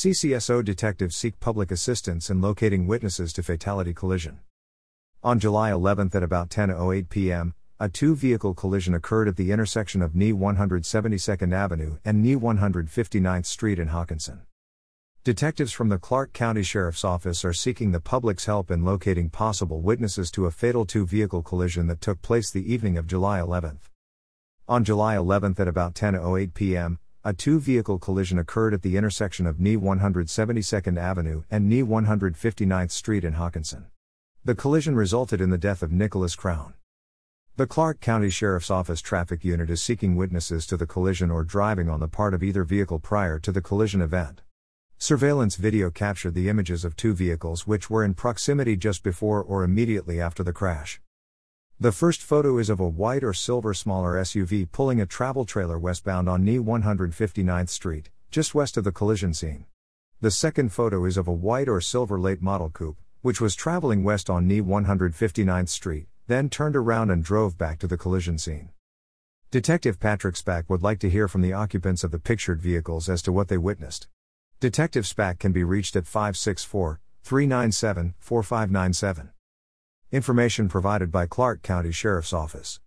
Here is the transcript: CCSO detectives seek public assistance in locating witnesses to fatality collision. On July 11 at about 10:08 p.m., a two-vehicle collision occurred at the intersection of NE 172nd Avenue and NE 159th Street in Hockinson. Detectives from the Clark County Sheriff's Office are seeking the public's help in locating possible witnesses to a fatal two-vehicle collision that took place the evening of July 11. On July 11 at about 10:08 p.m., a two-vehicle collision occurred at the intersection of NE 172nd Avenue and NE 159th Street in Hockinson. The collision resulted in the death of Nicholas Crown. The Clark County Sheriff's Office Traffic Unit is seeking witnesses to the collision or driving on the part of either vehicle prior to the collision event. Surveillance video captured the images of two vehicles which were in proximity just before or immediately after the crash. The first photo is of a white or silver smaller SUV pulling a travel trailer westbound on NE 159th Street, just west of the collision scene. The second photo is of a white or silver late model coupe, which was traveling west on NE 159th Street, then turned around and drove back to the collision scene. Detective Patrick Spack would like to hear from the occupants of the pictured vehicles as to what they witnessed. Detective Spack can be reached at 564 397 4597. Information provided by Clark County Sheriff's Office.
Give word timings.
CCSO 0.00 0.64
detectives 0.64 1.16
seek 1.16 1.40
public 1.40 1.72
assistance 1.72 2.30
in 2.30 2.40
locating 2.40 2.86
witnesses 2.86 3.32
to 3.32 3.42
fatality 3.42 3.92
collision. 3.92 4.38
On 5.24 5.40
July 5.40 5.72
11 5.72 6.10
at 6.14 6.22
about 6.22 6.50
10:08 6.50 7.08
p.m., 7.08 7.54
a 7.80 7.88
two-vehicle 7.88 8.54
collision 8.54 8.94
occurred 8.94 9.26
at 9.26 9.34
the 9.34 9.50
intersection 9.50 10.00
of 10.00 10.14
NE 10.14 10.32
172nd 10.32 11.52
Avenue 11.52 11.98
and 12.04 12.22
NE 12.22 12.36
159th 12.36 13.46
Street 13.46 13.80
in 13.80 13.88
Hockinson. 13.88 14.42
Detectives 15.24 15.72
from 15.72 15.88
the 15.88 15.98
Clark 15.98 16.32
County 16.32 16.62
Sheriff's 16.62 17.04
Office 17.04 17.44
are 17.44 17.52
seeking 17.52 17.90
the 17.90 17.98
public's 17.98 18.44
help 18.44 18.70
in 18.70 18.84
locating 18.84 19.28
possible 19.28 19.80
witnesses 19.80 20.30
to 20.30 20.46
a 20.46 20.52
fatal 20.52 20.86
two-vehicle 20.86 21.42
collision 21.42 21.88
that 21.88 22.00
took 22.00 22.22
place 22.22 22.52
the 22.52 22.72
evening 22.72 22.96
of 22.96 23.08
July 23.08 23.40
11. 23.40 23.80
On 24.68 24.84
July 24.84 25.16
11 25.16 25.56
at 25.58 25.66
about 25.66 25.94
10:08 25.94 26.54
p.m., 26.54 27.00
a 27.28 27.32
two-vehicle 27.34 27.98
collision 27.98 28.38
occurred 28.38 28.72
at 28.72 28.80
the 28.80 28.96
intersection 28.96 29.46
of 29.46 29.60
NE 29.60 29.76
172nd 29.76 30.98
Avenue 30.98 31.42
and 31.50 31.68
NE 31.68 31.82
159th 31.82 32.90
Street 32.90 33.22
in 33.22 33.34
Hockinson. 33.34 33.84
The 34.46 34.54
collision 34.54 34.96
resulted 34.96 35.38
in 35.38 35.50
the 35.50 35.58
death 35.58 35.82
of 35.82 35.92
Nicholas 35.92 36.34
Crown. 36.34 36.72
The 37.56 37.66
Clark 37.66 38.00
County 38.00 38.30
Sheriff's 38.30 38.70
Office 38.70 39.02
Traffic 39.02 39.44
Unit 39.44 39.68
is 39.68 39.82
seeking 39.82 40.16
witnesses 40.16 40.66
to 40.68 40.78
the 40.78 40.86
collision 40.86 41.30
or 41.30 41.44
driving 41.44 41.90
on 41.90 42.00
the 42.00 42.08
part 42.08 42.32
of 42.32 42.42
either 42.42 42.64
vehicle 42.64 42.98
prior 42.98 43.38
to 43.40 43.52
the 43.52 43.60
collision 43.60 44.00
event. 44.00 44.40
Surveillance 44.96 45.56
video 45.56 45.90
captured 45.90 46.32
the 46.32 46.48
images 46.48 46.82
of 46.82 46.96
two 46.96 47.12
vehicles 47.12 47.66
which 47.66 47.90
were 47.90 48.04
in 48.04 48.14
proximity 48.14 48.74
just 48.74 49.02
before 49.02 49.42
or 49.42 49.64
immediately 49.64 50.18
after 50.18 50.42
the 50.42 50.54
crash. 50.54 50.98
The 51.80 51.92
first 51.92 52.22
photo 52.22 52.58
is 52.58 52.70
of 52.70 52.80
a 52.80 52.88
white 52.88 53.22
or 53.22 53.32
silver 53.32 53.72
smaller 53.72 54.14
SUV 54.14 54.68
pulling 54.72 55.00
a 55.00 55.06
travel 55.06 55.44
trailer 55.44 55.78
westbound 55.78 56.28
on 56.28 56.44
NE 56.44 56.58
159th 56.58 57.68
Street, 57.68 58.10
just 58.32 58.52
west 58.52 58.76
of 58.76 58.82
the 58.82 58.90
collision 58.90 59.32
scene. 59.32 59.64
The 60.20 60.32
second 60.32 60.72
photo 60.72 61.04
is 61.04 61.16
of 61.16 61.28
a 61.28 61.32
white 61.32 61.68
or 61.68 61.80
silver 61.80 62.18
late 62.18 62.42
model 62.42 62.68
coupe, 62.68 62.98
which 63.22 63.40
was 63.40 63.54
traveling 63.54 64.02
west 64.02 64.28
on 64.28 64.48
NE 64.48 64.60
159th 64.60 65.68
Street, 65.68 66.08
then 66.26 66.50
turned 66.50 66.74
around 66.74 67.12
and 67.12 67.22
drove 67.22 67.56
back 67.56 67.78
to 67.78 67.86
the 67.86 67.96
collision 67.96 68.38
scene. 68.38 68.70
Detective 69.52 70.00
Patrick 70.00 70.34
Spack 70.34 70.64
would 70.66 70.82
like 70.82 70.98
to 70.98 71.08
hear 71.08 71.28
from 71.28 71.42
the 71.42 71.52
occupants 71.52 72.02
of 72.02 72.10
the 72.10 72.18
pictured 72.18 72.60
vehicles 72.60 73.08
as 73.08 73.22
to 73.22 73.30
what 73.30 73.46
they 73.46 73.56
witnessed. 73.56 74.08
Detective 74.58 75.04
Spack 75.04 75.38
can 75.38 75.52
be 75.52 75.62
reached 75.62 75.94
at 75.94 76.08
564 76.08 76.98
397 77.22 78.14
4597. 78.18 79.30
Information 80.10 80.70
provided 80.70 81.12
by 81.12 81.26
Clark 81.26 81.60
County 81.62 81.92
Sheriff's 81.92 82.32
Office. 82.32 82.76